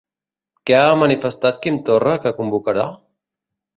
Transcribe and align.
Què 0.69 0.77
ha 0.85 0.95
manifestat 1.01 1.61
Quim 1.67 1.77
Torra 1.91 2.15
que 2.25 2.33
convocarà? 2.39 2.87